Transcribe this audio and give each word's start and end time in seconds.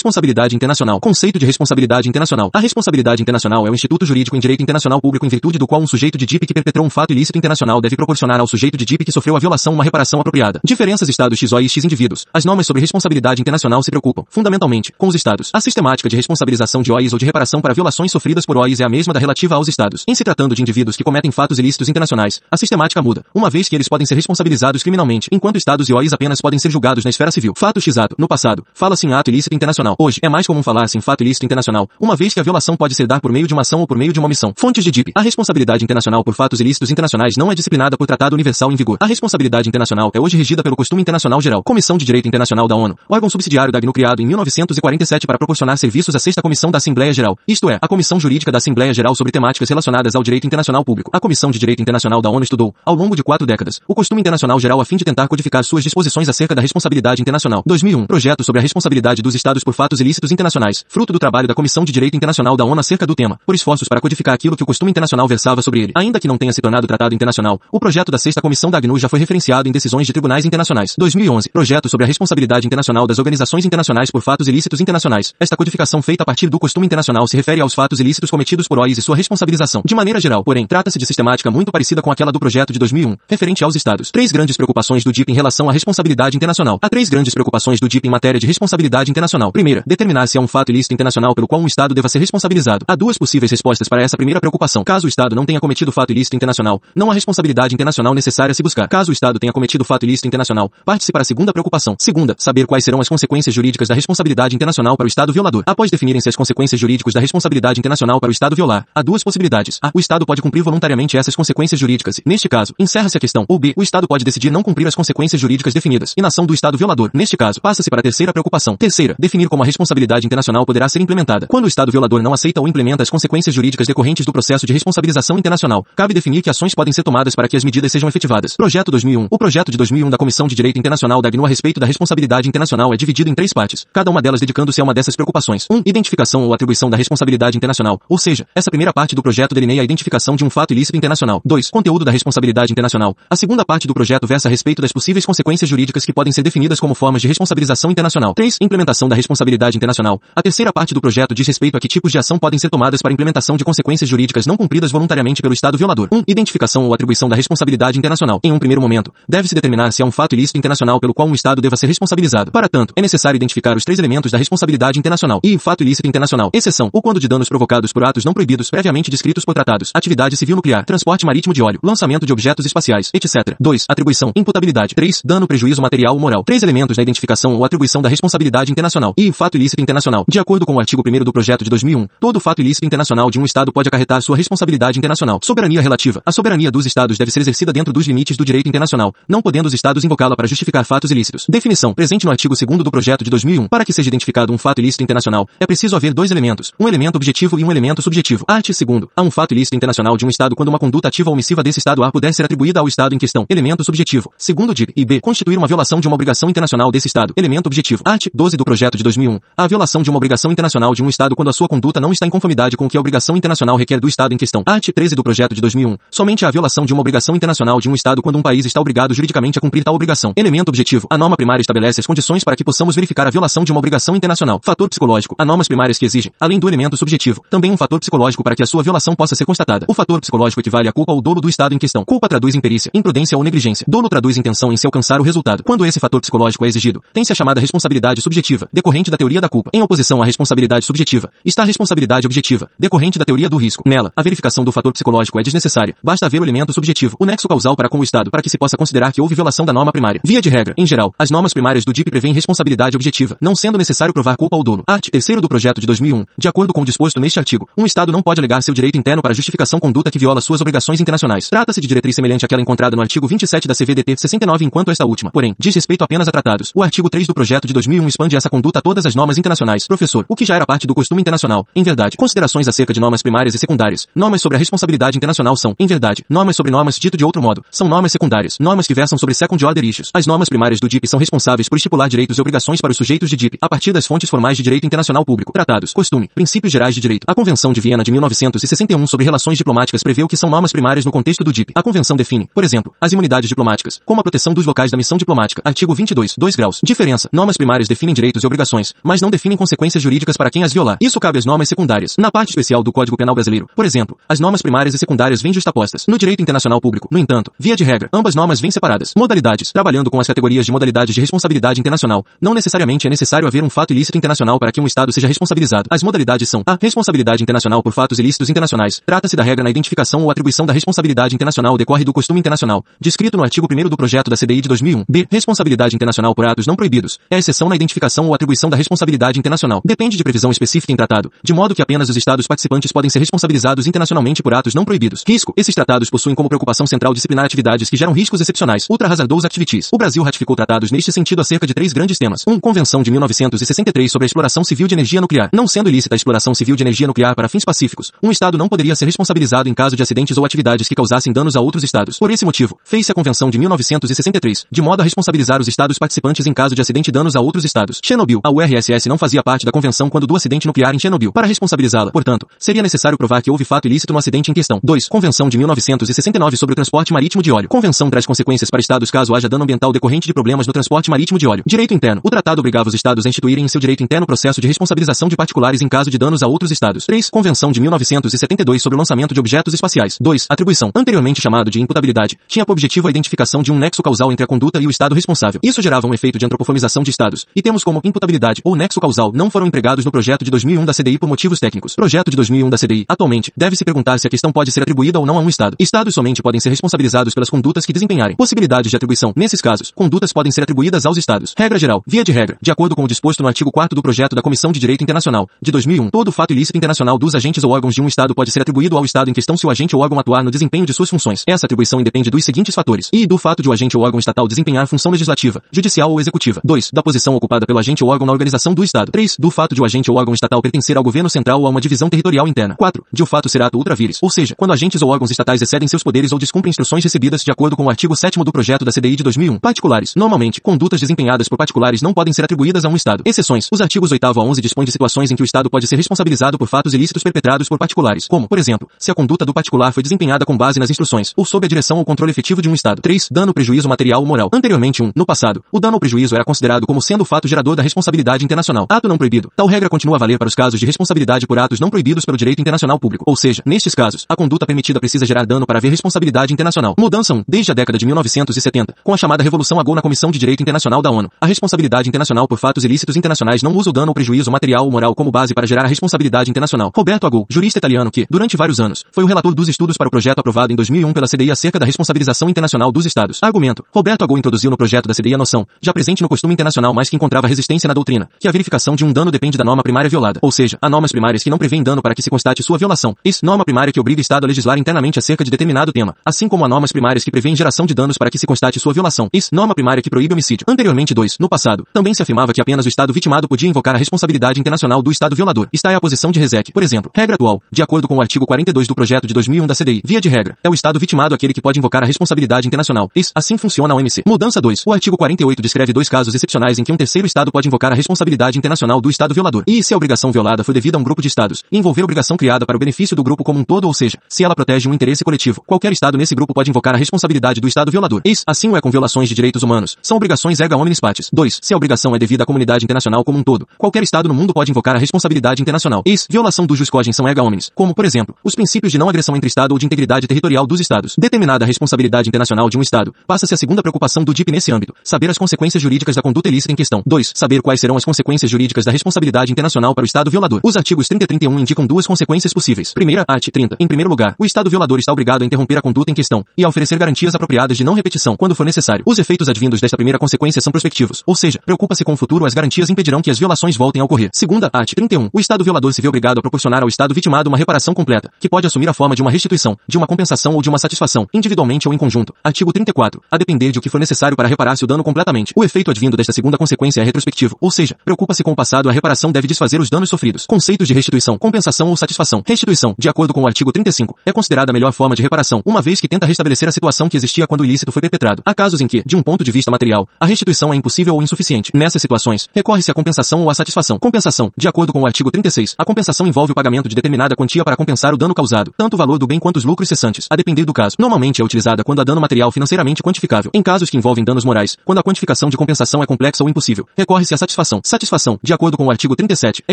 Responsabilidade 0.00 0.56
internacional. 0.56 0.98
Conceito 0.98 1.38
de 1.38 1.44
responsabilidade 1.44 2.08
internacional. 2.08 2.48
A 2.54 2.58
responsabilidade 2.58 3.20
internacional 3.20 3.66
é 3.66 3.70
um 3.70 3.74
instituto 3.74 4.06
jurídico 4.06 4.34
em 4.34 4.40
direito 4.40 4.62
internacional 4.62 4.98
público 4.98 5.26
em 5.26 5.28
virtude 5.28 5.58
do 5.58 5.66
qual 5.66 5.78
um 5.78 5.86
sujeito 5.86 6.16
de 6.16 6.24
DIP 6.24 6.46
que 6.46 6.54
perpetrou 6.54 6.86
um 6.86 6.88
fato 6.88 7.12
ilícito 7.12 7.36
internacional 7.36 7.82
deve 7.82 7.96
proporcionar 7.96 8.40
ao 8.40 8.46
sujeito 8.46 8.78
de 8.78 8.86
DIP 8.86 9.04
que 9.04 9.12
sofreu 9.12 9.36
a 9.36 9.38
violação 9.38 9.74
uma 9.74 9.84
reparação 9.84 10.18
apropriada. 10.18 10.58
Diferenças 10.64 11.06
Estados 11.10 11.38
X 11.38 11.52
e 11.52 11.68
X 11.68 11.84
indivíduos. 11.84 12.24
As 12.32 12.46
normas 12.46 12.66
sobre 12.66 12.80
responsabilidade 12.80 13.42
internacional 13.42 13.82
se 13.82 13.90
preocupam, 13.90 14.24
fundamentalmente, 14.30 14.90
com 14.96 15.06
os 15.06 15.14
Estados. 15.14 15.50
A 15.52 15.60
sistemática 15.60 16.08
de 16.08 16.16
responsabilização 16.16 16.80
de 16.80 16.90
OIs 16.90 17.12
ou 17.12 17.18
de 17.18 17.26
reparação 17.26 17.60
para 17.60 17.74
violações 17.74 18.10
sofridas 18.10 18.46
por 18.46 18.56
OIs 18.56 18.80
é 18.80 18.84
a 18.84 18.88
mesma 18.88 19.12
da 19.12 19.20
relativa 19.20 19.54
aos 19.54 19.68
Estados. 19.68 20.02
Em 20.08 20.14
se 20.14 20.24
tratando 20.24 20.54
de 20.54 20.62
indivíduos 20.62 20.96
que 20.96 21.04
cometem 21.04 21.30
fatos 21.30 21.58
ilícitos 21.58 21.90
internacionais, 21.90 22.40
a 22.50 22.56
sistemática 22.56 23.02
muda, 23.02 23.22
uma 23.34 23.50
vez 23.50 23.68
que 23.68 23.76
eles 23.76 23.86
podem 23.86 24.06
ser 24.06 24.14
responsabilizados 24.14 24.82
criminalmente, 24.82 25.28
enquanto 25.30 25.56
Estados 25.56 25.90
e 25.90 25.92
OIs 25.92 26.14
apenas 26.14 26.40
podem 26.40 26.58
ser 26.58 26.70
julgados 26.70 27.04
na 27.04 27.10
esfera 27.10 27.30
civil. 27.30 27.52
Fato 27.54 27.82
X 27.82 27.98
ato. 27.98 28.16
No 28.18 28.26
passado, 28.26 28.66
fala-se 28.72 29.06
em 29.06 29.12
ato 29.12 29.28
ilícito 29.28 29.54
internacional. 29.54 29.89
Hoje, 29.98 30.20
é 30.22 30.28
mais 30.28 30.46
comum 30.46 30.62
falar-se 30.62 30.96
em 30.96 31.00
fato 31.00 31.22
ilícito 31.22 31.44
internacional, 31.44 31.88
uma 32.00 32.16
vez 32.16 32.34
que 32.34 32.40
a 32.40 32.42
violação 32.42 32.76
pode 32.76 32.94
ser 32.94 33.06
dar 33.06 33.20
por 33.20 33.32
meio 33.32 33.46
de 33.46 33.52
uma 33.52 33.62
ação 33.62 33.80
ou 33.80 33.86
por 33.86 33.96
meio 33.96 34.12
de 34.12 34.18
uma 34.18 34.26
omissão. 34.26 34.52
Fontes 34.56 34.84
de 34.84 34.90
DIP. 34.90 35.12
A 35.14 35.22
responsabilidade 35.22 35.84
internacional 35.84 36.24
por 36.24 36.34
fatos 36.34 36.60
ilícitos 36.60 36.90
internacionais 36.90 37.34
não 37.36 37.50
é 37.50 37.54
disciplinada 37.54 37.96
por 37.96 38.06
tratado 38.06 38.34
universal 38.34 38.70
em 38.72 38.76
vigor. 38.76 38.96
A 39.00 39.06
responsabilidade 39.06 39.68
internacional 39.68 40.10
é 40.14 40.20
hoje 40.20 40.36
regida 40.36 40.62
pelo 40.62 40.76
Costume 40.76 41.02
Internacional 41.02 41.40
Geral, 41.40 41.62
Comissão 41.62 41.96
de 41.96 42.04
Direito 42.04 42.26
Internacional 42.26 42.66
da 42.66 42.76
ONU, 42.76 42.96
órgão 43.08 43.28
subsidiário 43.28 43.72
da 43.72 43.78
AGNU 43.78 43.92
criado 43.92 44.20
em 44.20 44.26
1947 44.26 45.26
para 45.26 45.38
proporcionar 45.38 45.76
serviços 45.78 46.14
à 46.14 46.18
Sexta 46.18 46.42
Comissão 46.42 46.70
da 46.70 46.78
Assembleia 46.78 47.12
Geral, 47.12 47.38
isto 47.46 47.70
é, 47.70 47.78
a 47.80 47.88
Comissão 47.88 48.20
Jurídica 48.20 48.52
da 48.52 48.58
Assembleia 48.58 48.92
Geral 48.92 49.14
sobre 49.14 49.32
temáticas 49.32 49.68
relacionadas 49.68 50.14
ao 50.14 50.22
direito 50.22 50.46
internacional 50.46 50.84
público. 50.84 51.10
A 51.12 51.20
Comissão 51.20 51.50
de 51.50 51.58
Direito 51.58 51.80
Internacional 51.80 52.20
da 52.22 52.30
ONU 52.30 52.42
estudou, 52.42 52.74
ao 52.84 52.94
longo 52.94 53.16
de 53.16 53.22
quatro 53.22 53.46
décadas, 53.46 53.80
o 53.86 53.94
Costume 53.94 54.20
Internacional 54.20 54.58
Geral 54.60 54.80
a 54.80 54.84
fim 54.84 54.96
de 54.96 55.04
tentar 55.04 55.28
codificar 55.28 55.64
suas 55.64 55.84
disposições 55.84 56.28
acerca 56.28 56.54
da 56.54 56.62
responsabilidade 56.62 57.20
internacional. 57.22 57.62
2001. 57.66 58.06
Projeto 58.06 58.44
sobre 58.44 58.60
a 58.60 58.62
responsabilidade 58.62 59.22
dos 59.22 59.34
Estados 59.34 59.64
por 59.64 59.74
fatos 59.80 59.98
ilícitos 59.98 60.30
internacionais, 60.30 60.84
fruto 60.90 61.10
do 61.10 61.18
trabalho 61.18 61.48
da 61.48 61.54
Comissão 61.54 61.86
de 61.86 61.90
Direito 61.90 62.14
Internacional 62.14 62.54
da 62.54 62.66
ONU 62.66 62.78
acerca 62.78 63.06
do 63.06 63.14
tema, 63.14 63.40
por 63.46 63.54
esforços 63.54 63.88
para 63.88 63.98
codificar 63.98 64.34
aquilo 64.34 64.54
que 64.54 64.62
o 64.62 64.66
costume 64.66 64.90
internacional 64.90 65.26
versava 65.26 65.62
sobre 65.62 65.80
ele. 65.80 65.92
Ainda 65.96 66.20
que 66.20 66.28
não 66.28 66.36
tenha 66.36 66.52
se 66.52 66.60
tornado 66.60 66.86
tratado 66.86 67.14
internacional, 67.14 67.58
o 67.72 67.80
projeto 67.80 68.12
da 68.12 68.18
Sexta 68.18 68.42
Comissão 68.42 68.70
da 68.70 68.76
AGNU 68.76 68.98
já 68.98 69.08
foi 69.08 69.18
referenciado 69.18 69.70
em 69.70 69.72
decisões 69.72 70.06
de 70.06 70.12
tribunais 70.12 70.44
internacionais. 70.44 70.94
2011. 70.98 71.48
Projeto 71.48 71.88
sobre 71.88 72.04
a 72.04 72.06
responsabilidade 72.06 72.66
internacional 72.66 73.06
das 73.06 73.18
organizações 73.18 73.64
internacionais 73.64 74.10
por 74.10 74.20
fatos 74.20 74.48
ilícitos 74.48 74.82
internacionais. 74.82 75.32
Esta 75.40 75.56
codificação 75.56 76.02
feita 76.02 76.24
a 76.24 76.26
partir 76.26 76.50
do 76.50 76.58
costume 76.58 76.84
internacional 76.84 77.26
se 77.26 77.34
refere 77.34 77.62
aos 77.62 77.72
fatos 77.72 78.00
ilícitos 78.00 78.30
cometidos 78.30 78.68
por 78.68 78.78
OIs 78.78 78.98
e 78.98 79.02
sua 79.02 79.16
responsabilização. 79.16 79.80
De 79.82 79.94
maneira 79.94 80.20
geral, 80.20 80.44
porém, 80.44 80.66
trata-se 80.66 80.98
de 80.98 81.06
sistemática 81.06 81.50
muito 81.50 81.72
parecida 81.72 82.02
com 82.02 82.12
aquela 82.12 82.30
do 82.30 82.38
projeto 82.38 82.70
de 82.70 82.78
2001, 82.78 83.16
referente 83.26 83.64
aos 83.64 83.74
Estados. 83.74 84.10
Três 84.10 84.30
grandes 84.30 84.58
preocupações 84.58 85.04
do 85.04 85.10
DIP 85.10 85.32
em 85.32 85.34
relação 85.34 85.70
à 85.70 85.72
responsabilidade 85.72 86.36
internacional. 86.36 86.78
Há 86.82 86.88
três 86.90 87.08
grandes 87.08 87.32
preocupações 87.32 87.80
do 87.80 87.88
DIP 87.88 88.06
em 88.06 88.10
matéria 88.10 88.38
de 88.38 88.46
responsabilidade 88.46 89.10
internacional. 89.10 89.50
Primeira, 89.70 89.84
determinar 89.86 90.26
se 90.26 90.36
há 90.36 90.40
um 90.40 90.48
fato 90.48 90.70
ilícito 90.70 90.92
internacional 90.92 91.32
pelo 91.32 91.46
qual 91.46 91.60
um 91.60 91.66
Estado 91.66 91.94
deva 91.94 92.08
ser 92.08 92.18
responsabilizado. 92.18 92.84
Há 92.88 92.96
duas 92.96 93.16
possíveis 93.16 93.50
respostas 93.50 93.88
para 93.88 94.02
essa 94.02 94.16
primeira 94.16 94.40
preocupação. 94.40 94.82
Caso 94.82 95.06
o 95.06 95.08
Estado 95.08 95.36
não 95.36 95.46
tenha 95.46 95.60
cometido 95.60 95.92
fato 95.92 96.10
ilícito 96.10 96.34
internacional, 96.34 96.82
não 96.94 97.10
há 97.10 97.14
responsabilidade 97.14 97.72
internacional 97.72 98.12
necessária 98.12 98.50
a 98.50 98.54
se 98.54 98.62
buscar. 98.62 98.88
Caso 98.88 99.10
o 99.10 99.12
Estado 99.12 99.38
tenha 99.38 99.52
cometido 99.52 99.84
fato 99.84 100.04
ilícito 100.04 100.26
internacional, 100.26 100.72
parte-se 100.84 101.12
para 101.12 101.22
a 101.22 101.24
segunda 101.24 101.52
preocupação. 101.52 101.94
Segunda, 102.00 102.34
saber 102.36 102.66
quais 102.66 102.84
serão 102.84 103.00
as 103.00 103.08
consequências 103.08 103.54
jurídicas 103.54 103.86
da 103.86 103.94
responsabilidade 103.94 104.56
internacional 104.56 104.96
para 104.96 105.04
o 105.04 105.08
Estado 105.08 105.32
violador. 105.32 105.62
Após 105.66 105.88
definirem-se 105.88 106.28
as 106.28 106.36
consequências 106.36 106.80
jurídicas 106.80 107.14
da 107.14 107.20
responsabilidade 107.20 107.78
internacional 107.78 108.18
para 108.18 108.28
o 108.28 108.32
Estado 108.32 108.56
violar, 108.56 108.86
há 108.92 109.02
duas 109.02 109.22
possibilidades. 109.22 109.78
A. 109.82 109.90
O 109.94 110.00
Estado 110.00 110.26
pode 110.26 110.42
cumprir 110.42 110.64
voluntariamente 110.64 111.16
essas 111.16 111.36
consequências 111.36 111.80
jurídicas 111.80 112.18
e, 112.18 112.22
neste 112.26 112.48
caso, 112.48 112.74
encerra-se 112.76 113.16
a 113.16 113.20
questão. 113.20 113.44
Ou 113.48 113.58
B. 113.58 113.72
O 113.76 113.82
Estado 113.84 114.08
pode 114.08 114.24
decidir 114.24 114.50
não 114.50 114.64
cumprir 114.64 114.88
as 114.88 114.96
consequências 114.96 115.40
jurídicas 115.40 115.72
definidas. 115.72 116.12
Inação 116.16 116.44
do 116.44 116.54
Estado 116.54 116.76
violador. 116.76 117.10
Neste 117.14 117.36
caso, 117.36 117.60
passa-se 117.60 117.88
para 117.88 118.00
a 118.00 118.02
terceira 118.02 118.32
preocupação. 118.32 118.76
Terceira, 118.76 119.14
definir 119.18 119.48
como 119.48 119.59
a 119.62 119.64
responsabilidade 119.64 120.26
internacional 120.26 120.64
poderá 120.64 120.88
ser 120.88 121.00
implementada. 121.00 121.46
Quando 121.46 121.64
o 121.64 121.68
Estado 121.68 121.92
violador 121.92 122.22
não 122.22 122.32
aceita 122.32 122.60
ou 122.60 122.68
implementa 122.68 123.02
as 123.02 123.10
consequências 123.10 123.54
jurídicas 123.54 123.86
decorrentes 123.86 124.24
do 124.24 124.32
processo 124.32 124.66
de 124.66 124.72
responsabilização 124.72 125.38
internacional, 125.38 125.84
cabe 125.94 126.14
definir 126.14 126.42
que 126.42 126.50
ações 126.50 126.74
podem 126.74 126.92
ser 126.92 127.02
tomadas 127.02 127.34
para 127.34 127.48
que 127.48 127.56
as 127.56 127.64
medidas 127.64 127.92
sejam 127.92 128.08
efetivadas. 128.08 128.56
Projeto 128.56 128.90
2001. 128.90 129.28
O 129.30 129.38
projeto 129.38 129.70
de 129.70 129.76
2001 129.76 130.10
da 130.10 130.18
Comissão 130.18 130.46
de 130.46 130.54
Direito 130.54 130.78
Internacional 130.78 131.20
da 131.20 131.28
AGNU 131.28 131.44
a 131.44 131.48
respeito 131.48 131.80
da 131.80 131.86
responsabilidade 131.86 132.48
internacional 132.48 132.92
é 132.94 132.96
dividido 132.96 133.30
em 133.30 133.34
três 133.34 133.52
partes, 133.52 133.86
cada 133.92 134.10
uma 134.10 134.22
delas 134.22 134.40
dedicando-se 134.40 134.80
a 134.80 134.84
uma 134.84 134.94
dessas 134.94 135.14
preocupações. 135.14 135.66
1. 135.70 135.76
Um, 135.76 135.82
identificação 135.84 136.44
ou 136.44 136.54
atribuição 136.54 136.88
da 136.88 136.96
responsabilidade 136.96 137.56
internacional, 137.56 138.00
ou 138.08 138.18
seja, 138.18 138.46
essa 138.54 138.70
primeira 138.70 138.92
parte 138.92 139.14
do 139.14 139.22
projeto 139.22 139.54
delineia 139.54 139.82
a 139.82 139.84
identificação 139.84 140.36
de 140.36 140.44
um 140.44 140.50
fato 140.50 140.72
ilícito 140.72 140.96
internacional. 140.96 141.40
2. 141.44 141.70
Conteúdo 141.70 142.04
da 142.04 142.10
responsabilidade 142.10 142.72
internacional. 142.72 143.16
A 143.28 143.36
segunda 143.36 143.64
parte 143.64 143.86
do 143.86 143.94
projeto 143.94 144.26
versa 144.26 144.48
a 144.48 144.50
respeito 144.50 144.80
das 144.80 144.92
possíveis 144.92 145.26
consequências 145.26 145.68
jurídicas 145.68 146.04
que 146.04 146.12
podem 146.12 146.32
ser 146.32 146.42
definidas 146.42 146.80
como 146.80 146.94
formas 146.94 147.22
de 147.22 147.28
responsabilização 147.28 147.90
internacional. 147.90 148.34
3. 148.34 148.58
Implementação 148.60 149.08
da 149.08 149.16
responsabilidade 149.16 149.49
internacional. 149.76 150.20
A 150.34 150.42
terceira 150.42 150.72
parte 150.72 150.94
do 150.94 151.00
projeto 151.00 151.34
diz 151.34 151.46
respeito 151.46 151.76
a 151.76 151.80
que 151.80 151.88
tipos 151.88 152.12
de 152.12 152.18
ação 152.18 152.38
podem 152.38 152.58
ser 152.58 152.68
tomadas 152.68 153.00
para 153.02 153.12
implementação 153.12 153.56
de 153.56 153.64
consequências 153.64 154.08
jurídicas 154.08 154.46
não 154.46 154.56
cumpridas 154.56 154.90
voluntariamente 154.90 155.42
pelo 155.42 155.54
Estado 155.54 155.78
violador. 155.78 156.08
1. 156.12 156.16
Um, 156.16 156.22
identificação 156.26 156.86
ou 156.86 156.94
atribuição 156.94 157.28
da 157.28 157.36
responsabilidade 157.36 157.98
internacional. 157.98 158.40
Em 158.42 158.52
um 158.52 158.58
primeiro 158.58 158.80
momento, 158.80 159.12
deve-se 159.28 159.54
determinar 159.54 159.92
se 159.92 160.02
há 160.02 160.06
um 160.06 160.10
fato 160.10 160.34
ilícito 160.34 160.58
internacional 160.58 161.00
pelo 161.00 161.14
qual 161.14 161.28
um 161.28 161.34
Estado 161.34 161.60
deva 161.60 161.76
ser 161.76 161.86
responsabilizado. 161.86 162.50
Para 162.50 162.68
tanto, 162.68 162.92
é 162.96 163.02
necessário 163.02 163.36
identificar 163.36 163.76
os 163.76 163.84
três 163.84 163.98
elementos 163.98 164.32
da 164.32 164.38
responsabilidade 164.38 164.98
internacional. 164.98 165.40
E 165.42 165.58
fato 165.58 165.82
ilícito 165.82 166.08
internacional. 166.08 166.50
Exceção, 166.52 166.90
o 166.92 167.02
quando 167.02 167.20
de 167.20 167.28
danos 167.28 167.48
provocados 167.48 167.92
por 167.92 168.04
atos 168.04 168.24
não 168.24 168.32
proibidos 168.32 168.70
previamente 168.70 169.10
descritos 169.10 169.44
por 169.44 169.54
tratados. 169.54 169.90
Atividade 169.94 170.36
civil 170.36 170.56
nuclear, 170.56 170.84
transporte 170.84 171.24
marítimo 171.24 171.54
de 171.54 171.62
óleo, 171.62 171.78
lançamento 171.82 172.26
de 172.26 172.32
objetos 172.32 172.66
espaciais, 172.66 173.10
etc. 173.14 173.56
2. 173.60 173.86
Atribuição, 173.88 174.32
imputabilidade. 174.34 174.94
3. 174.94 175.22
Dano, 175.24 175.46
prejuízo 175.46 175.82
material 175.82 176.14
ou 176.14 176.20
moral. 176.20 176.44
Três 176.44 176.62
elementos 176.62 176.96
da 176.96 177.02
identificação 177.02 177.54
ou 177.54 177.64
atribuição 177.64 178.02
da 178.02 178.08
responsabilidade 178.08 178.72
internacional. 178.72 179.14
E 179.16 179.32
fato 179.40 179.56
ilícito 179.56 179.80
internacional. 179.80 180.22
De 180.28 180.38
acordo 180.38 180.66
com 180.66 180.74
o 180.74 180.80
artigo 180.80 181.02
1 181.02 181.24
do 181.24 181.32
projeto 181.32 181.64
de 181.64 181.70
2001, 181.70 182.06
todo 182.20 182.38
fato 182.38 182.60
ilícito 182.60 182.84
internacional 182.84 183.30
de 183.30 183.40
um 183.40 183.44
Estado 183.46 183.72
pode 183.72 183.88
acarretar 183.88 184.20
sua 184.20 184.36
responsabilidade 184.36 184.98
internacional. 184.98 185.40
Soberania 185.42 185.80
relativa. 185.80 186.20
A 186.26 186.30
soberania 186.30 186.70
dos 186.70 186.84
Estados 186.84 187.16
deve 187.16 187.30
ser 187.30 187.40
exercida 187.40 187.72
dentro 187.72 187.90
dos 187.90 188.06
limites 188.06 188.36
do 188.36 188.44
direito 188.44 188.68
internacional, 188.68 189.14
não 189.26 189.40
podendo 189.40 189.64
os 189.64 189.72
Estados 189.72 190.04
invocá-la 190.04 190.36
para 190.36 190.46
justificar 190.46 190.84
fatos 190.84 191.10
ilícitos. 191.10 191.46
Definição. 191.48 191.94
Presente 191.94 192.26
no 192.26 192.30
artigo 192.30 192.54
2 192.54 192.82
do 192.82 192.90
projeto 192.90 193.24
de 193.24 193.30
2001. 193.30 193.66
Para 193.68 193.82
que 193.82 193.94
seja 193.94 194.08
identificado 194.08 194.52
um 194.52 194.58
fato 194.58 194.78
ilícito 194.78 195.02
internacional, 195.02 195.48
é 195.58 195.66
preciso 195.66 195.96
haver 195.96 196.12
dois 196.12 196.30
elementos, 196.30 196.74
um 196.78 196.86
elemento 196.86 197.16
objetivo 197.16 197.58
e 197.58 197.64
um 197.64 197.70
elemento 197.70 198.02
subjetivo. 198.02 198.44
Art. 198.46 198.66
2. 198.68 199.08
Há 199.16 199.22
um 199.22 199.30
fato 199.30 199.52
ilícito 199.52 199.74
internacional 199.74 200.18
de 200.18 200.26
um 200.26 200.28
Estado 200.28 200.54
quando 200.54 200.68
uma 200.68 200.78
conduta 200.78 201.08
ativa 201.08 201.30
ou 201.30 201.32
omissiva 201.32 201.62
desse 201.62 201.78
Estado 201.78 202.04
A 202.04 202.12
puder 202.12 202.34
ser 202.34 202.44
atribuída 202.44 202.80
ao 202.80 202.86
Estado 202.86 203.14
em 203.14 203.18
questão. 203.18 203.46
Elemento 203.48 203.82
subjetivo. 203.84 204.30
Segundo 204.36 204.74
DIP 204.74 204.92
e 204.94 205.06
B. 205.06 205.18
Constituir 205.18 205.56
uma 205.56 205.66
violação 205.66 205.98
de 205.98 206.06
uma 206.06 206.14
obrigação 206.14 206.50
internacional 206.50 206.92
desse 206.92 207.06
Estado. 207.06 207.32
Elemento 207.38 207.68
objetivo. 207.68 208.02
Art. 208.04 208.26
12 208.34 208.58
do 208.58 208.66
projeto 208.66 208.98
de 208.98 209.02
2001. 209.02 209.29
A 209.56 209.66
violação 209.66 210.02
de 210.02 210.10
uma 210.10 210.16
obrigação 210.16 210.50
internacional 210.50 210.94
de 210.94 211.02
um 211.02 211.08
Estado 211.08 211.36
quando 211.36 211.48
a 211.48 211.52
sua 211.52 211.68
conduta 211.68 212.00
não 212.00 212.12
está 212.12 212.26
em 212.26 212.30
conformidade 212.30 212.76
com 212.76 212.86
o 212.86 212.88
que 212.88 212.96
a 212.96 213.00
obrigação 213.00 213.36
internacional 213.36 213.76
requer 213.76 214.00
do 214.00 214.08
Estado 214.08 214.32
em 214.32 214.38
questão. 214.38 214.62
Art. 214.66 214.88
13 214.92 215.14
do 215.14 215.22
projeto 215.22 215.54
de 215.54 215.60
2001. 215.60 215.96
Somente 216.10 216.44
a 216.44 216.50
violação 216.50 216.84
de 216.84 216.92
uma 216.92 217.00
obrigação 217.00 217.36
internacional 217.36 217.80
de 217.80 217.88
um 217.88 217.94
Estado 217.94 218.22
quando 218.22 218.36
um 218.36 218.42
país 218.42 218.64
está 218.64 218.80
obrigado 218.80 219.12
juridicamente 219.14 219.58
a 219.58 219.60
cumprir 219.60 219.84
tal 219.84 219.94
obrigação. 219.94 220.32
Elemento 220.36 220.68
objetivo. 220.68 221.06
A 221.10 221.18
norma 221.18 221.36
primária 221.36 221.60
estabelece 221.60 222.00
as 222.00 222.06
condições 222.06 222.44
para 222.44 222.56
que 222.56 222.64
possamos 222.64 222.94
verificar 222.94 223.26
a 223.26 223.30
violação 223.30 223.64
de 223.64 223.72
uma 223.72 223.78
obrigação 223.78 224.16
internacional. 224.16 224.60
Fator 224.62 224.88
psicológico. 224.88 225.34
Há 225.38 225.44
normas 225.44 225.68
primárias 225.68 225.98
que 225.98 226.04
exigem, 226.04 226.32
além 226.40 226.58
do 226.58 226.68
elemento 226.68 226.96
subjetivo, 226.96 227.44
também 227.50 227.70
um 227.70 227.76
fator 227.76 227.98
psicológico 227.98 228.42
para 228.42 228.54
que 228.54 228.62
a 228.62 228.66
sua 228.66 228.82
violação 228.82 229.14
possa 229.14 229.34
ser 229.34 229.44
constatada. 229.44 229.86
O 229.88 229.94
fator 229.94 230.20
psicológico 230.20 230.60
equivale 230.60 230.88
à 230.88 230.92
culpa 230.92 231.12
ou 231.12 231.20
dolo 231.20 231.40
do 231.40 231.48
Estado 231.48 231.74
em 231.74 231.78
questão. 231.78 232.04
Culpa 232.04 232.28
traduz 232.28 232.54
imperícia, 232.54 232.90
imprudência 232.94 233.36
ou 233.36 233.44
negligência. 233.44 233.84
Dolo 233.88 234.08
traduz 234.08 234.36
intenção 234.36 234.72
em 234.72 234.76
se 234.76 234.86
alcançar 234.86 235.20
o 235.20 235.22
resultado. 235.22 235.62
Quando 235.64 235.84
esse 235.86 236.00
fator 236.00 236.20
psicológico 236.20 236.64
é 236.64 236.68
exigido, 236.68 237.02
tem-se 237.12 237.32
a 237.32 237.34
chamada 237.34 237.60
responsabilidade 237.60 238.20
subjetiva, 238.20 238.68
decorrente 238.72 239.10
da 239.10 239.16
teoria 239.20 239.40
da 239.40 239.50
culpa. 239.50 239.70
Em 239.74 239.82
oposição 239.82 240.22
à 240.22 240.24
responsabilidade 240.24 240.86
subjetiva, 240.86 241.30
está 241.44 241.62
a 241.62 241.66
responsabilidade 241.66 242.26
objetiva, 242.26 242.70
decorrente 242.78 243.18
da 243.18 243.24
teoria 243.26 243.50
do 243.50 243.58
risco. 243.58 243.82
Nela, 243.86 244.10
a 244.16 244.22
verificação 244.22 244.64
do 244.64 244.72
fator 244.72 244.94
psicológico 244.94 245.38
é 245.38 245.42
desnecessária. 245.42 245.94
Basta 246.02 246.24
haver 246.24 246.40
o 246.40 246.44
elemento 246.44 246.72
subjetivo, 246.72 247.16
o 247.20 247.26
nexo 247.26 247.46
causal 247.46 247.76
para 247.76 247.90
com 247.90 247.98
o 247.98 248.02
Estado, 248.02 248.30
para 248.30 248.40
que 248.40 248.48
se 248.48 248.56
possa 248.56 248.78
considerar 248.78 249.12
que 249.12 249.20
houve 249.20 249.34
violação 249.34 249.66
da 249.66 249.74
norma 249.74 249.92
primária. 249.92 250.22
Via 250.24 250.40
de 250.40 250.48
regra, 250.48 250.72
em 250.74 250.86
geral, 250.86 251.14
as 251.18 251.30
normas 251.30 251.52
primárias 251.52 251.84
do 251.84 251.92
DIP 251.92 252.10
prevêem 252.10 252.32
responsabilidade 252.32 252.96
objetiva, 252.96 253.36
não 253.42 253.54
sendo 253.54 253.76
necessário 253.76 254.14
provar 254.14 254.36
culpa 254.36 254.56
ou 254.56 254.64
dolo. 254.64 254.84
Art. 254.86 255.08
3 255.10 255.40
do 255.42 255.48
projeto 255.48 255.82
de 255.82 255.86
2001. 255.86 256.24
De 256.38 256.48
acordo 256.48 256.72
com 256.72 256.80
o 256.80 256.84
disposto 256.84 257.20
neste 257.20 257.38
artigo, 257.38 257.68
um 257.76 257.84
Estado 257.84 258.10
não 258.10 258.22
pode 258.22 258.40
alegar 258.40 258.62
seu 258.62 258.72
direito 258.72 258.96
interno 258.96 259.20
para 259.20 259.34
justificação 259.34 259.78
conduta 259.78 260.10
que 260.10 260.18
viola 260.18 260.40
suas 260.40 260.62
obrigações 260.62 260.98
internacionais. 260.98 261.50
Trata-se 261.50 261.80
de 261.80 261.86
diretriz 261.86 262.16
semelhante 262.16 262.46
àquela 262.46 262.62
encontrada 262.62 262.96
no 262.96 263.02
artigo 263.02 263.28
27 263.28 263.68
da 263.68 263.74
CVDT 263.74 264.16
69 264.16 264.64
enquanto 264.64 264.90
esta 264.90 265.04
última, 265.04 265.30
porém, 265.30 265.54
diz 265.58 265.74
respeito 265.74 266.04
apenas 266.04 266.26
a 266.26 266.32
tratados. 266.32 266.72
O 266.74 266.82
artigo 266.82 267.10
3 267.10 267.26
do 267.26 267.34
projeto 267.34 267.66
de 267.66 267.74
2001 267.74 268.08
expande 268.08 268.36
essa 268.36 268.48
conduta 268.48 268.78
a 268.78 268.82
todas 268.82 268.99
as 269.06 269.14
normas 269.14 269.38
internacionais. 269.38 269.86
Professor, 269.86 270.24
o 270.28 270.36
que 270.36 270.44
já 270.44 270.56
era 270.56 270.66
parte 270.66 270.86
do 270.86 270.94
costume 270.94 271.20
internacional. 271.20 271.66
Em 271.74 271.82
verdade, 271.82 272.16
considerações 272.16 272.68
acerca 272.68 272.92
de 272.92 273.00
normas 273.00 273.22
primárias 273.22 273.54
e 273.54 273.58
secundárias. 273.58 274.06
Normas 274.14 274.42
sobre 274.42 274.56
a 274.56 274.58
responsabilidade 274.58 275.16
internacional 275.16 275.56
são, 275.56 275.74
em 275.78 275.86
verdade, 275.86 276.24
normas 276.28 276.56
sobre 276.56 276.70
normas 276.72 276.98
dito 276.98 277.16
de 277.16 277.24
outro 277.24 277.42
modo, 277.42 277.64
são 277.70 277.88
normas 277.88 278.12
secundárias, 278.12 278.56
normas 278.60 278.86
que 278.86 278.94
versam 278.94 279.18
sobre 279.18 279.34
second 279.34 279.64
order 279.64 279.84
issues. 279.84 280.10
As 280.12 280.26
normas 280.26 280.48
primárias 280.48 280.80
do 280.80 280.88
DIP 280.88 281.06
são 281.06 281.18
responsáveis 281.18 281.68
por 281.68 281.76
estipular 281.76 282.08
direitos 282.08 282.38
e 282.38 282.40
obrigações 282.40 282.80
para 282.80 282.90
os 282.90 282.96
sujeitos 282.96 283.30
de 283.30 283.36
DIP, 283.36 283.58
a 283.60 283.68
partir 283.68 283.92
das 283.92 284.06
fontes 284.06 284.28
formais 284.28 284.56
de 284.56 284.62
direito 284.62 284.86
internacional 284.86 285.24
público, 285.24 285.52
tratados, 285.52 285.92
costume, 285.92 286.28
princípios 286.34 286.72
gerais 286.72 286.94
de 286.94 287.00
direito. 287.00 287.24
A 287.26 287.34
Convenção 287.34 287.72
de 287.72 287.80
Viena 287.80 288.04
de 288.04 288.10
1961 288.10 289.06
sobre 289.06 289.24
relações 289.24 289.58
diplomáticas 289.58 290.02
prevê 290.02 290.22
o 290.22 290.28
que 290.28 290.36
são 290.36 290.50
normas 290.50 290.72
primárias 290.72 291.04
no 291.04 291.12
contexto 291.12 291.44
do 291.44 291.52
DIP. 291.52 291.72
A 291.74 291.82
Convenção 291.82 292.16
define, 292.16 292.48
por 292.54 292.64
exemplo, 292.64 292.94
as 293.00 293.12
imunidades 293.12 293.48
diplomáticas, 293.48 294.00
como 294.04 294.20
a 294.20 294.22
proteção 294.22 294.52
dos 294.52 294.66
locais 294.66 294.90
da 294.90 294.96
missão 294.96 295.16
diplomática. 295.18 295.62
Artigo 295.64 295.94
22, 295.94 296.34
2 296.36 296.56
graus. 296.56 296.80
Diferença. 296.82 297.28
Normas 297.32 297.56
primárias 297.56 297.88
definem 297.88 298.14
direitos 298.14 298.42
e 298.42 298.46
obrigações, 298.46 298.89
mas 299.02 299.20
não 299.20 299.30
definem 299.30 299.56
consequências 299.56 300.02
jurídicas 300.02 300.36
para 300.36 300.50
quem 300.50 300.62
as 300.62 300.72
violar. 300.72 300.98
Isso 301.00 301.20
cabe 301.20 301.38
às 301.38 301.44
normas 301.44 301.68
secundárias. 301.68 302.14
Na 302.18 302.30
parte 302.30 302.50
especial 302.50 302.82
do 302.82 302.92
Código 302.92 303.16
Penal 303.16 303.34
Brasileiro, 303.34 303.68
por 303.74 303.84
exemplo, 303.84 304.18
as 304.28 304.40
normas 304.40 304.62
primárias 304.62 304.94
e 304.94 304.98
secundárias 304.98 305.42
vêm 305.42 305.52
justapostas. 305.52 306.06
No 306.06 306.18
direito 306.18 306.42
internacional 306.42 306.80
público, 306.80 307.08
no 307.10 307.18
entanto, 307.18 307.52
via 307.58 307.76
de 307.76 307.84
regra, 307.84 308.08
ambas 308.12 308.34
normas 308.34 308.60
vêm 308.60 308.70
separadas. 308.70 309.12
Modalidades. 309.16 309.72
Trabalhando 309.72 310.10
com 310.10 310.20
as 310.20 310.26
categorias 310.26 310.66
de 310.66 310.72
modalidades 310.72 311.14
de 311.14 311.20
responsabilidade 311.20 311.80
internacional, 311.80 312.24
não 312.40 312.54
necessariamente 312.54 313.06
é 313.06 313.10
necessário 313.10 313.46
haver 313.46 313.62
um 313.62 313.70
fato 313.70 313.92
ilícito 313.92 314.16
internacional 314.16 314.58
para 314.58 314.72
que 314.72 314.80
um 314.80 314.86
Estado 314.86 315.12
seja 315.12 315.26
responsabilizado. 315.26 315.88
As 315.90 316.02
modalidades 316.02 316.48
são 316.48 316.62
a 316.66 316.76
responsabilidade 316.80 317.42
internacional 317.42 317.82
por 317.82 317.92
fatos 317.92 318.18
ilícitos 318.18 318.50
internacionais. 318.50 319.00
Trata-se 319.04 319.36
da 319.36 319.42
regra 319.42 319.64
na 319.64 319.70
identificação 319.70 320.22
ou 320.24 320.30
atribuição 320.30 320.66
da 320.66 320.72
responsabilidade 320.72 321.34
internacional 321.34 321.76
decorre 321.76 322.04
do 322.04 322.12
costume 322.12 322.40
internacional, 322.40 322.84
descrito 323.00 323.36
no 323.36 323.42
artigo 323.42 323.66
1 323.70 323.88
do 323.88 323.96
projeto 323.96 324.30
da 324.30 324.36
CDI 324.36 324.60
de 324.60 324.68
2001. 324.68 325.04
B. 325.08 325.26
Responsabilidade 325.30 325.94
internacional 325.94 326.34
por 326.34 326.44
atos 326.44 326.66
não 326.66 326.76
proibidos. 326.76 327.18
É 327.30 327.38
exceção 327.38 327.68
na 327.68 327.76
identificação 327.76 328.26
ou 328.26 328.34
atribuição 328.34 328.68
da 328.70 328.76
responsabilidade 328.80 329.38
internacional. 329.38 329.80
Depende 329.84 330.16
de 330.16 330.24
previsão 330.24 330.50
específica 330.50 330.92
em 330.92 330.96
tratado, 330.96 331.30
de 331.44 331.52
modo 331.52 331.74
que 331.74 331.82
apenas 331.82 332.08
os 332.08 332.16
Estados 332.16 332.46
participantes 332.46 332.90
podem 332.90 333.08
ser 333.08 333.18
responsabilizados 333.18 333.86
internacionalmente 333.86 334.42
por 334.42 334.54
atos 334.54 334.74
não 334.74 334.84
proibidos. 334.84 335.22
Risco. 335.26 335.52
Esses 335.56 335.74
tratados 335.74 336.10
possuem 336.10 336.34
como 336.34 336.48
preocupação 336.48 336.86
central 336.86 337.14
disciplinar 337.14 337.44
atividades 337.44 337.88
que 337.88 337.96
geram 337.96 338.12
riscos 338.12 338.40
excepcionais. 338.40 338.86
Ultra 338.90 339.08
hazardous 339.08 339.44
activities. 339.44 339.88
O 339.92 339.98
Brasil 339.98 340.22
ratificou 340.22 340.56
tratados 340.56 340.90
neste 340.90 341.12
sentido 341.12 341.40
acerca 341.40 341.66
de 341.66 341.74
três 341.74 341.92
grandes 341.92 342.18
temas. 342.18 342.42
1. 342.46 342.52
Um, 342.52 342.60
Convenção 342.60 343.02
de 343.02 343.10
1963 343.10 344.10
sobre 344.10 344.24
a 344.24 344.28
exploração 344.28 344.64
civil 344.64 344.86
de 344.86 344.94
energia 344.94 345.20
nuclear. 345.20 345.50
Não 345.52 345.66
sendo 345.66 345.88
ilícita 345.88 346.14
a 346.14 346.16
exploração 346.16 346.54
civil 346.54 346.76
de 346.76 346.82
energia 346.82 347.06
nuclear 347.06 347.34
para 347.34 347.48
fins 347.48 347.64
pacíficos, 347.64 348.12
um 348.22 348.30
Estado 348.30 348.56
não 348.56 348.68
poderia 348.68 348.94
ser 348.94 349.06
responsabilizado 349.06 349.68
em 349.68 349.74
caso 349.74 349.96
de 349.96 350.02
acidentes 350.02 350.36
ou 350.38 350.44
atividades 350.44 350.88
que 350.88 350.94
causassem 350.94 351.32
danos 351.32 351.56
a 351.56 351.60
outros 351.60 351.84
Estados. 351.84 352.18
Por 352.18 352.30
esse 352.30 352.44
motivo, 352.44 352.78
fez-se 352.84 353.12
a 353.12 353.14
Convenção 353.14 353.50
de 353.50 353.58
1963, 353.58 354.66
de 354.70 354.82
modo 354.82 355.00
a 355.00 355.04
responsabilizar 355.04 355.60
os 355.60 355.68
Estados 355.68 355.98
participantes 355.98 356.46
em 356.46 356.52
caso 356.52 356.74
de 356.74 356.80
acidente 356.80 357.08
e 357.08 357.12
danos 357.12 357.36
a 357.36 357.40
outros 357.40 357.64
Estados. 357.64 358.00
Chernobyl. 358.02 358.40
A 358.44 358.50
URSS 358.74 359.08
não 359.08 359.18
fazia 359.18 359.42
parte 359.42 359.64
da 359.64 359.72
Convenção 359.72 360.08
quando 360.08 360.26
do 360.26 360.36
acidente 360.36 360.66
nuclear 360.66 360.94
em 360.94 360.98
Chernobyl. 360.98 361.32
Para 361.32 361.46
responsabilizá-la, 361.46 362.10
portanto, 362.10 362.46
seria 362.58 362.82
necessário 362.82 363.16
provar 363.16 363.42
que 363.42 363.50
houve 363.50 363.64
fato 363.64 363.86
ilícito 363.86 364.12
no 364.12 364.18
acidente 364.18 364.50
em 364.50 364.54
questão. 364.54 364.80
2. 364.82 365.08
Convenção 365.08 365.48
de 365.48 365.56
1969 365.58 366.56
sobre 366.56 366.72
o 366.72 366.76
transporte 366.76 367.12
marítimo 367.12 367.42
de 367.42 367.52
óleo. 367.52 367.68
Convenção 367.68 368.10
traz 368.10 368.26
consequências 368.26 368.70
para 368.70 368.80
Estados 368.80 369.10
caso 369.10 369.34
haja 369.34 369.48
dano 369.48 369.64
ambiental 369.64 369.92
decorrente 369.92 370.26
de 370.26 370.34
problemas 370.34 370.66
no 370.66 370.72
transporte 370.72 371.10
marítimo 371.10 371.38
de 371.38 371.46
óleo. 371.46 371.62
Direito 371.66 371.94
interno. 371.94 372.20
O 372.24 372.30
tratado 372.30 372.60
obrigava 372.60 372.88
os 372.88 372.94
Estados 372.94 373.26
a 373.26 373.28
instituírem 373.28 373.64
em 373.64 373.68
seu 373.68 373.80
direito 373.80 374.02
interno 374.02 374.26
processo 374.26 374.60
de 374.60 374.66
responsabilização 374.66 375.28
de 375.28 375.36
particulares 375.36 375.80
em 375.80 375.88
caso 375.88 376.10
de 376.10 376.18
danos 376.18 376.42
a 376.42 376.46
outros 376.46 376.70
Estados. 376.70 377.06
3. 377.06 377.30
Convenção 377.30 377.72
de 377.72 377.80
1972 377.80 378.82
sobre 378.82 378.96
o 378.96 378.98
lançamento 378.98 379.34
de 379.34 379.40
objetos 379.40 379.74
espaciais. 379.74 380.16
2. 380.20 380.46
Atribuição. 380.48 380.90
Anteriormente 380.94 381.40
chamado 381.40 381.70
de 381.70 381.80
imputabilidade, 381.80 382.38
tinha 382.48 382.64
por 382.64 382.72
objetivo 382.72 383.08
a 383.08 383.10
identificação 383.10 383.62
de 383.62 383.70
um 383.72 383.78
nexo 383.78 384.02
causal 384.02 384.32
entre 384.32 384.44
a 384.44 384.46
conduta 384.46 384.80
e 384.80 384.86
o 384.86 384.90
Estado 384.90 385.14
responsável. 385.14 385.60
Isso 385.62 385.82
gerava 385.82 386.06
um 386.06 386.14
efeito 386.14 386.38
de 386.38 386.46
antropoformização 386.46 387.02
de 387.02 387.10
Estados, 387.10 387.46
e 387.54 387.62
temos 387.62 387.84
como 387.84 388.00
imputabilidade 388.04 388.59
ou 388.64 388.76
nexo 388.76 389.00
causal 389.00 389.32
não 389.34 389.50
foram 389.50 389.66
empregados 389.66 390.04
no 390.04 390.10
projeto 390.10 390.44
de 390.44 390.50
2001 390.50 390.84
da 390.84 390.92
CDI 390.94 391.18
por 391.18 391.28
motivos 391.28 391.58
técnicos. 391.58 391.94
Projeto 391.94 392.30
de 392.30 392.36
2001 392.36 392.70
da 392.70 392.76
CDI. 392.76 393.04
Atualmente, 393.08 393.52
deve-se 393.56 393.84
perguntar 393.84 394.18
se 394.18 394.26
a 394.26 394.30
questão 394.30 394.52
pode 394.52 394.72
ser 394.72 394.82
atribuída 394.82 395.18
ou 395.18 395.26
não 395.26 395.38
a 395.38 395.40
um 395.40 395.48
Estado. 395.48 395.76
Estados 395.78 396.14
somente 396.14 396.42
podem 396.42 396.60
ser 396.60 396.70
responsabilizados 396.70 397.34
pelas 397.34 397.50
condutas 397.50 397.86
que 397.86 397.92
desempenharem. 397.92 398.36
Possibilidades 398.36 398.90
de 398.90 398.96
atribuição. 398.96 399.32
Nesses 399.36 399.60
casos, 399.60 399.90
condutas 399.94 400.32
podem 400.32 400.52
ser 400.52 400.62
atribuídas 400.62 401.06
aos 401.06 401.16
Estados. 401.16 401.54
Regra 401.56 401.78
geral. 401.78 402.02
Via 402.06 402.24
de 402.24 402.32
regra. 402.32 402.56
De 402.60 402.70
acordo 402.70 402.94
com 402.94 403.04
o 403.04 403.08
disposto 403.08 403.42
no 403.42 403.48
artigo 403.48 403.70
4 403.70 403.94
do 403.94 404.02
projeto 404.02 404.34
da 404.34 404.42
Comissão 404.42 404.72
de 404.72 404.80
Direito 404.80 405.02
Internacional, 405.02 405.48
de 405.60 405.70
2001, 405.70 406.10
todo 406.10 406.32
fato 406.32 406.52
ilícito 406.52 406.76
internacional 406.76 407.18
dos 407.18 407.34
agentes 407.34 407.64
ou 407.64 407.70
órgãos 407.70 407.94
de 407.94 408.02
um 408.02 408.06
Estado 408.06 408.34
pode 408.34 408.50
ser 408.50 408.60
atribuído 408.60 408.96
ao 408.96 409.04
Estado 409.04 409.30
em 409.30 409.32
questão 409.32 409.56
se 409.56 409.66
o 409.66 409.70
agente 409.70 409.96
ou 409.96 410.02
órgão 410.02 410.18
atuar 410.18 410.42
no 410.42 410.50
desempenho 410.50 410.86
de 410.86 410.92
suas 410.92 411.08
funções. 411.08 411.42
Essa 411.46 411.66
atribuição 411.66 412.00
independe 412.00 412.30
dos 412.30 412.44
seguintes 412.44 412.74
fatores. 412.74 413.08
I 413.12 413.26
do 413.26 413.38
fato 413.38 413.62
de 413.62 413.68
o 413.68 413.72
agente 413.72 413.96
ou 413.96 414.02
órgão 414.02 414.18
estatal 414.18 414.46
desempenhar 414.46 414.86
função 414.86 415.12
legislativa, 415.12 415.62
judicial 415.72 416.10
ou 416.10 416.20
executiva. 416.20 416.60
2. 416.64 416.90
Da 416.92 417.02
posição 417.02 417.34
ocupada 417.34 417.66
pelo 417.66 417.78
agente 417.78 418.04
ou 418.04 418.10
órgão 418.10 418.26
na 418.26 418.32
organização 418.32 418.49
do 418.74 418.84
Estado. 418.84 419.12
3. 419.12 419.36
Do 419.38 419.50
fato 419.50 419.74
de 419.74 419.80
o 419.80 419.84
agente 419.84 420.10
ou 420.10 420.16
órgão 420.16 420.34
estatal 420.34 420.60
pertencer 420.60 420.96
ao 420.96 421.02
governo 421.02 421.30
central 421.30 421.60
ou 421.60 421.66
a 421.66 421.70
uma 421.70 421.80
divisão 421.80 422.08
territorial 422.08 422.46
interna. 422.46 422.74
4. 422.76 423.04
De 423.12 423.22
o 423.22 423.26
fato 423.26 423.48
ser 423.48 423.62
ato 423.62 423.76
ultra 423.76 423.94
vires, 423.94 424.18
ou 424.20 424.30
seja, 424.30 424.54
quando 424.56 424.72
agentes 424.72 425.02
ou 425.02 425.10
órgãos 425.10 425.30
estatais 425.30 425.62
excedem 425.62 425.88
seus 425.88 426.02
poderes 426.02 426.32
ou 426.32 426.38
descumprem 426.38 426.70
instruções 426.70 427.04
recebidas 427.04 427.42
de 427.42 427.50
acordo 427.50 427.76
com 427.76 427.84
o 427.84 427.90
artigo 427.90 428.14
7 428.16 428.38
do 428.38 428.52
projeto 428.52 428.84
da 428.84 428.92
CDI 428.92 429.16
de 429.16 429.22
2001. 429.22 429.58
Particulares. 429.58 430.14
Normalmente, 430.16 430.60
condutas 430.60 431.00
desempenhadas 431.00 431.48
por 431.48 431.56
particulares 431.56 432.02
não 432.02 432.12
podem 432.12 432.32
ser 432.32 432.44
atribuídas 432.44 432.84
a 432.84 432.88
um 432.88 432.96
Estado. 432.96 433.22
Exceções. 433.26 433.68
Os 433.72 433.80
artigos 433.80 434.12
8 434.12 434.24
a 434.24 434.32
11 434.32 434.60
dispõem 434.60 434.84
de 434.84 434.92
situações 434.92 435.30
em 435.30 435.36
que 435.36 435.42
o 435.42 435.44
Estado 435.44 435.70
pode 435.70 435.86
ser 435.86 435.96
responsabilizado 435.96 436.58
por 436.58 436.68
fatos 436.68 436.94
ilícitos 436.94 437.22
perpetrados 437.22 437.68
por 437.68 437.78
particulares, 437.78 438.26
como, 438.26 438.48
por 438.48 438.58
exemplo, 438.58 438.88
se 438.98 439.10
a 439.10 439.14
conduta 439.14 439.44
do 439.44 439.52
particular 439.54 439.92
foi 439.92 440.02
desempenhada 440.02 440.44
com 440.44 440.56
base 440.56 440.78
nas 440.78 440.90
instruções 440.90 441.32
ou 441.36 441.44
sob 441.44 441.66
a 441.66 441.68
direção 441.68 441.98
ou 441.98 442.04
controle 442.04 442.30
efetivo 442.30 442.62
de 442.62 442.68
um 442.68 442.74
Estado. 442.74 443.00
3. 443.02 443.28
Dano, 443.30 443.54
prejuízo 443.54 443.88
material 443.88 444.20
ou 444.20 444.26
moral. 444.26 444.50
Anteriormente, 444.52 445.02
um, 445.02 445.12
no 445.14 445.26
passado, 445.26 445.64
o 445.70 445.80
dano 445.80 445.94
ou 445.94 446.00
prejuízo 446.00 446.34
era 446.34 446.44
considerado 446.44 446.86
como 446.86 447.00
sendo 447.00 447.22
o 447.22 447.24
fato 447.24 447.48
gerador 447.48 447.76
da 447.76 447.82
responsabilidade 447.82 448.39
internacional. 448.44 448.86
Ato 448.88 449.08
não 449.08 449.18
proibido. 449.18 449.50
Tal 449.54 449.66
regra 449.66 449.88
continua 449.88 450.16
a 450.16 450.18
valer 450.18 450.38
para 450.38 450.48
os 450.48 450.54
casos 450.54 450.78
de 450.78 450.86
responsabilidade 450.86 451.46
por 451.46 451.58
atos 451.58 451.80
não 451.80 451.90
proibidos 451.90 452.24
pelo 452.24 452.36
direito 452.36 452.60
internacional 452.60 452.98
público. 452.98 453.24
Ou 453.26 453.36
seja, 453.36 453.62
nestes 453.66 453.94
casos, 453.94 454.24
a 454.28 454.36
conduta 454.36 454.66
permitida 454.66 455.00
precisa 455.00 455.26
gerar 455.26 455.44
dano 455.44 455.66
para 455.66 455.78
haver 455.78 455.90
responsabilidade 455.90 456.52
internacional. 456.52 456.94
Mudança 456.98 457.34
1. 457.34 457.44
Desde 457.48 457.72
a 457.72 457.74
década 457.74 457.98
de 457.98 458.06
1970, 458.06 458.94
com 459.02 459.12
a 459.12 459.16
chamada 459.16 459.42
Revolução 459.42 459.80
Agou 459.80 459.94
na 459.94 460.02
Comissão 460.02 460.30
de 460.30 460.38
Direito 460.38 460.62
Internacional 460.62 461.02
da 461.02 461.10
ONU, 461.10 461.30
a 461.40 461.46
responsabilidade 461.46 462.08
internacional 462.08 462.46
por 462.46 462.58
fatos 462.58 462.84
ilícitos 462.84 463.16
internacionais 463.16 463.62
não 463.62 463.74
usa 463.74 463.90
o 463.90 463.92
dano 463.92 464.08
ou 464.08 464.14
prejuízo 464.14 464.50
material 464.50 464.84
ou 464.84 464.90
moral 464.90 465.14
como 465.14 465.30
base 465.30 465.54
para 465.54 465.66
gerar 465.66 465.84
a 465.84 465.88
responsabilidade 465.88 466.50
internacional. 466.50 466.92
Roberto 466.94 467.26
Agou, 467.26 467.46
jurista 467.50 467.78
italiano 467.78 468.10
que, 468.10 468.26
durante 468.30 468.56
vários 468.56 468.80
anos, 468.80 469.04
foi 469.12 469.24
o 469.24 469.26
relator 469.26 469.54
dos 469.54 469.68
estudos 469.68 469.96
para 469.96 470.08
o 470.08 470.10
projeto 470.10 470.38
aprovado 470.38 470.72
em 470.72 470.76
2001 470.76 471.12
pela 471.12 471.26
CDI 471.26 471.50
acerca 471.50 471.78
da 471.78 471.86
responsabilização 471.86 472.48
internacional 472.48 472.92
dos 472.92 473.06
Estados. 473.06 473.38
Argumento. 473.42 473.84
Roberto 473.92 474.22
Agou 474.22 474.38
introduziu 474.38 474.70
no 474.70 474.76
projeto 474.76 475.06
da 475.06 475.14
CDI 475.14 475.34
a 475.34 475.38
noção, 475.38 475.66
já 475.80 475.92
presente 475.92 476.22
no 476.22 476.28
costume 476.28 476.54
internacional 476.54 476.94
mas 476.94 477.08
que 477.08 477.16
encontrava 477.16 477.46
resistência 477.46 477.88
na 477.88 477.94
doutrina, 477.94 478.28
que 478.38 478.48
a 478.48 478.52
verificação 478.52 478.94
de 478.94 479.04
um 479.04 479.12
dano 479.12 479.30
depende 479.30 479.58
da 479.58 479.64
norma 479.64 479.82
primária 479.82 480.08
violada, 480.08 480.38
ou 480.42 480.50
seja, 480.50 480.78
há 480.80 480.88
normas 480.88 481.12
primárias 481.12 481.42
que 481.42 481.50
não 481.50 481.58
prevêem 481.58 481.82
dano 481.82 482.02
para 482.02 482.14
que 482.14 482.22
se 482.22 482.30
constate 482.30 482.62
sua 482.62 482.78
violação. 482.78 483.16
Isso, 483.24 483.44
norma 483.44 483.64
primária 483.64 483.92
que 483.92 484.00
obriga 484.00 484.20
o 484.20 484.22
Estado 484.22 484.44
a 484.44 484.46
legislar 484.46 484.78
internamente 484.78 485.18
acerca 485.18 485.44
de 485.44 485.50
determinado 485.50 485.92
tema, 485.92 486.14
assim 486.24 486.48
como 486.48 486.64
há 486.64 486.68
normas 486.68 486.92
primárias 486.92 487.24
que 487.24 487.30
prevêem 487.30 487.56
geração 487.56 487.86
de 487.86 487.94
danos 487.94 488.16
para 488.16 488.30
que 488.30 488.38
se 488.38 488.46
constate 488.46 488.78
sua 488.78 488.92
violação. 488.92 489.28
Isso, 489.32 489.54
norma 489.54 489.74
primária 489.74 490.02
que 490.02 490.10
proíbe 490.10 490.32
homicídio. 490.32 490.64
Anteriormente 490.68 491.12
2. 491.12 491.38
No 491.38 491.48
passado, 491.48 491.86
também 491.92 492.14
se 492.14 492.22
afirmava 492.22 492.52
que 492.52 492.60
apenas 492.60 492.86
o 492.86 492.88
Estado 492.88 493.12
vitimado 493.12 493.48
podia 493.48 493.68
invocar 493.68 493.94
a 493.94 493.98
responsabilidade 493.98 494.60
internacional 494.60 495.02
do 495.02 495.10
Estado 495.10 495.34
violador. 495.34 495.68
Está 495.72 495.90
é 495.90 495.94
a 495.94 496.00
posição 496.00 496.30
de 496.30 496.38
Resec, 496.38 496.72
por 496.72 496.82
exemplo. 496.82 497.10
Regra 497.14 497.34
atual, 497.34 497.62
de 497.70 497.82
acordo 497.82 498.06
com 498.06 498.16
o 498.16 498.20
artigo 498.20 498.46
42 498.46 498.86
do 498.86 498.94
projeto 498.94 499.26
de 499.26 499.34
2001 499.34 499.66
da 499.66 499.74
CDI, 499.74 500.02
via 500.04 500.20
de 500.20 500.28
regra, 500.28 500.56
é 500.62 500.68
o 500.68 500.74
Estado 500.74 500.98
vitimado 500.98 501.34
aquele 501.34 501.52
que 501.52 501.60
pode 501.60 501.78
invocar 501.78 502.02
a 502.02 502.06
responsabilidade 502.06 502.66
internacional. 502.66 503.10
Isso, 503.14 503.32
assim 503.34 503.56
funciona 503.56 503.92
a 503.92 503.96
OMC. 503.96 504.22
Mudança 504.26 504.60
2. 504.60 504.84
O 504.86 504.92
artigo 504.92 505.16
48 505.16 505.60
descreve 505.60 505.92
dois 505.92 506.08
casos 506.08 506.34
excepcionais 506.34 506.78
em 506.78 506.84
que 506.84 506.92
um 506.92 506.96
terceiro 506.96 507.26
Estado 507.26 507.50
pode 507.50 507.66
invocar 507.66 507.90
a 507.92 507.94
responsabilidade 507.94 508.09
internacional 508.56 509.00
do 509.00 509.10
Estado 509.10 509.34
violador. 509.34 509.64
E 509.66 509.82
se 509.82 509.94
a 509.94 509.96
obrigação 509.96 510.32
violada 510.32 510.64
foi 510.64 510.74
devida 510.74 510.96
a 510.96 511.00
um 511.00 511.04
grupo 511.04 511.22
de 511.22 511.28
Estados, 511.28 511.62
envolver 511.70 512.02
obrigação 512.02 512.36
criada 512.36 512.64
para 512.64 512.76
o 512.76 512.78
benefício 512.78 513.14
do 513.14 513.22
grupo 513.22 513.44
como 513.44 513.58
um 513.58 513.64
todo 513.64 513.86
ou 513.86 513.94
seja, 513.94 514.18
se 514.28 514.44
ela 514.44 514.54
protege 514.54 514.88
um 514.88 514.94
interesse 514.94 515.24
coletivo, 515.24 515.62
qualquer 515.66 515.92
Estado 515.92 516.16
nesse 516.16 516.34
grupo 516.34 516.54
pode 516.54 516.70
invocar 516.70 516.94
a 516.94 516.98
responsabilidade 516.98 517.60
do 517.60 517.68
Estado 517.68 517.90
violador. 517.90 518.20
Isso, 518.24 518.44
assim 518.46 518.74
é 518.74 518.80
com 518.80 518.90
violações 518.90 519.28
de 519.28 519.34
direitos 519.34 519.62
humanos. 519.62 519.96
São 520.02 520.16
obrigações 520.16 520.60
erga 520.60 520.76
omnes 520.76 521.00
partes. 521.00 521.28
2. 521.32 521.60
Se 521.62 521.74
a 521.74 521.76
obrigação 521.76 522.14
é 522.14 522.18
devida 522.18 522.44
à 522.44 522.46
comunidade 522.46 522.84
internacional 522.84 523.24
como 523.24 523.38
um 523.38 523.42
todo, 523.42 523.66
qualquer 523.76 524.02
Estado 524.02 524.28
no 524.28 524.34
mundo 524.34 524.52
pode 524.52 524.70
invocar 524.70 524.96
a 524.96 524.98
responsabilidade 524.98 525.62
internacional. 525.62 526.02
Isso, 526.06 526.26
violação 526.30 526.66
do 526.66 526.76
jus 526.76 526.90
cogens 526.90 527.16
são 527.16 527.28
erga 527.28 527.42
omnes, 527.42 527.70
como, 527.74 527.94
por 527.94 528.04
exemplo, 528.04 528.34
os 528.44 528.54
princípios 528.54 528.92
de 528.92 528.98
não 528.98 529.08
agressão 529.08 529.36
entre 529.36 529.48
Estado 529.48 529.72
ou 529.72 529.78
de 529.78 529.86
integridade 529.86 530.26
territorial 530.26 530.66
dos 530.66 530.80
Estados. 530.80 531.14
Determinada 531.18 531.64
a 531.64 531.66
responsabilidade 531.66 532.28
internacional 532.28 532.68
de 532.68 532.78
um 532.78 532.82
Estado, 532.82 533.14
passa-se 533.26 533.54
a 533.54 533.56
segunda 533.56 533.82
preocupação 533.82 534.24
do 534.24 534.32
DIP 534.32 534.50
nesse 534.50 534.72
âmbito, 534.72 534.94
saber 535.04 535.30
as 535.30 535.38
consequências 535.38 535.82
jurídicas 535.82 536.16
da 536.16 536.22
conduta 536.22 536.48
ilícita 536.48 536.72
em 536.72 536.76
questão. 536.76 537.02
2. 537.06 537.32
Saber 537.34 537.62
quais 537.62 537.80
serão 537.80 537.96
as 538.00 538.04
consequências 538.04 538.50
jurídicas 538.50 538.84
da 538.84 538.90
responsabilidade 538.90 539.52
internacional 539.52 539.94
para 539.94 540.02
o 540.02 540.06
Estado 540.06 540.30
violador. 540.30 540.60
Os 540.64 540.76
artigos 540.76 541.06
30 541.06 541.24
e 541.24 541.26
31 541.26 541.58
indicam 541.58 541.86
duas 541.86 542.06
consequências 542.06 542.52
possíveis. 542.52 542.92
Primeira, 542.92 543.24
art. 543.28 543.46
30. 543.52 543.76
Em 543.78 543.86
primeiro 543.86 544.08
lugar, 544.08 544.34
o 544.38 544.44
Estado 544.44 544.70
violador 544.70 544.98
está 544.98 545.12
obrigado 545.12 545.42
a 545.42 545.44
interromper 545.44 545.76
a 545.76 545.82
conduta 545.82 546.10
em 546.10 546.14
questão 546.14 546.44
e 546.56 546.64
a 546.64 546.68
oferecer 546.68 546.98
garantias 546.98 547.34
apropriadas 547.34 547.76
de 547.76 547.84
não 547.84 547.94
repetição 547.94 548.36
quando 548.36 548.54
for 548.54 548.64
necessário. 548.64 549.04
Os 549.06 549.18
efeitos 549.18 549.48
advindos 549.48 549.80
desta 549.80 549.96
primeira 549.96 550.18
consequência 550.18 550.60
são 550.60 550.70
prospectivos, 550.70 551.22
ou 551.26 551.36
seja, 551.36 551.60
preocupa-se 551.64 552.04
com 552.04 552.12
o 552.12 552.16
futuro 552.16 552.46
as 552.46 552.54
garantias 552.54 552.88
impedirão 552.88 553.20
que 553.20 553.30
as 553.30 553.38
violações 553.38 553.76
voltem 553.76 554.00
a 554.00 554.04
ocorrer. 554.04 554.30
Segunda, 554.32 554.70
art. 554.72 554.92
31. 554.94 555.28
O 555.32 555.40
Estado 555.40 555.62
violador 555.62 555.92
se 555.92 556.00
vê 556.00 556.08
obrigado 556.08 556.38
a 556.38 556.42
proporcionar 556.42 556.82
ao 556.82 556.88
Estado 556.88 557.14
vitimado 557.14 557.48
uma 557.48 557.58
reparação 557.58 557.92
completa, 557.92 558.30
que 558.40 558.48
pode 558.48 558.66
assumir 558.66 558.88
a 558.88 558.94
forma 558.94 559.14
de 559.14 559.22
uma 559.22 559.30
restituição, 559.30 559.76
de 559.86 559.98
uma 559.98 560.06
compensação 560.06 560.54
ou 560.54 560.62
de 560.62 560.68
uma 560.68 560.78
satisfação, 560.78 561.26
individualmente 561.34 561.86
ou 561.86 561.94
em 561.94 561.98
conjunto. 561.98 562.34
Artigo 562.42 562.72
34. 562.72 563.22
A 563.30 563.36
depender 563.36 563.72
de 563.72 563.78
o 563.78 563.82
que 563.82 563.90
for 563.90 563.98
necessário 563.98 564.36
para 564.36 564.48
reparar-se 564.48 564.84
o 564.84 564.86
dano 564.86 565.04
completamente. 565.04 565.52
O 565.56 565.64
efeito 565.64 565.90
advindo 565.90 566.16
desta 566.16 566.32
segunda 566.32 566.56
consequência 566.56 567.00
é 567.00 567.04
retrospectivo, 567.04 567.56
ou 567.60 567.70
seja, 567.70 567.89
preocupa-se 568.04 568.42
com 568.42 568.52
o 568.52 568.56
passado 568.56 568.88
a 568.88 568.92
reparação 568.92 569.32
deve 569.32 569.46
desfazer 569.46 569.80
os 569.80 569.90
danos 569.90 570.08
sofridos. 570.08 570.46
Conceitos 570.46 570.88
de 570.88 570.94
restituição, 570.94 571.38
compensação 571.38 571.88
ou 571.88 571.96
satisfação. 571.96 572.42
Restituição, 572.46 572.94
de 572.98 573.08
acordo 573.08 573.32
com 573.34 573.42
o 573.42 573.46
artigo 573.46 573.72
35, 573.72 574.16
é 574.24 574.32
considerada 574.32 574.72
a 574.72 574.74
melhor 574.74 574.92
forma 574.92 575.14
de 575.14 575.22
reparação, 575.22 575.62
uma 575.64 575.82
vez 575.82 576.00
que 576.00 576.08
tenta 576.08 576.26
restabelecer 576.26 576.68
a 576.68 576.72
situação 576.72 577.08
que 577.08 577.16
existia 577.16 577.46
quando 577.46 577.62
o 577.62 577.64
ilícito 577.64 577.92
foi 577.92 578.00
perpetrado. 578.00 578.42
Há 578.44 578.54
casos 578.54 578.80
em 578.80 578.86
que, 578.86 579.02
de 579.04 579.16
um 579.16 579.22
ponto 579.22 579.44
de 579.44 579.50
vista 579.50 579.70
material, 579.70 580.08
a 580.18 580.26
restituição 580.26 580.72
é 580.72 580.76
impossível 580.76 581.14
ou 581.14 581.22
insuficiente. 581.22 581.70
Nessas 581.74 582.02
situações, 582.02 582.48
recorre-se 582.54 582.90
à 582.90 582.94
compensação 582.94 583.42
ou 583.42 583.50
à 583.50 583.54
satisfação. 583.54 583.98
Compensação, 583.98 584.50
de 584.56 584.68
acordo 584.68 584.92
com 584.92 585.02
o 585.02 585.06
artigo 585.06 585.30
36, 585.30 585.74
a 585.78 585.84
compensação 585.84 586.26
envolve 586.26 586.52
o 586.52 586.54
pagamento 586.54 586.88
de 586.88 586.94
determinada 586.94 587.36
quantia 587.36 587.64
para 587.64 587.76
compensar 587.76 588.14
o 588.14 588.16
dano 588.16 588.34
causado, 588.34 588.72
tanto 588.76 588.94
o 588.94 588.96
valor 588.96 589.18
do 589.18 589.26
bem 589.26 589.38
quanto 589.38 589.56
os 589.56 589.64
lucros 589.64 589.88
cessantes, 589.88 590.26
a 590.30 590.36
depender 590.36 590.64
do 590.64 590.72
caso. 590.72 590.96
Normalmente 590.98 591.40
é 591.40 591.44
utilizada 591.44 591.84
quando 591.84 592.00
há 592.00 592.04
dano 592.04 592.20
material 592.20 592.50
financeiramente 592.50 593.02
quantificável. 593.02 593.50
Em 593.54 593.62
casos 593.62 593.90
que 593.90 593.96
envolvem 593.96 594.24
danos 594.24 594.44
morais, 594.44 594.76
quando 594.84 594.98
a 594.98 595.02
quantificação 595.02 595.48
de 595.48 595.56
compensação 595.56 596.02
é 596.02 596.06
complexa 596.06 596.42
ou 596.42 596.50
impossível, 596.50 596.86
recorre-se 596.96 597.34
à 597.34 597.36
satisfação. 597.36 597.79
Expressão 597.80 598.10
satisfação, 598.10 598.38
de 598.42 598.52
acordo 598.52 598.76
com 598.76 598.86
o 598.86 598.90
artigo 598.90 599.14
37, 599.14 599.62
é 599.66 599.72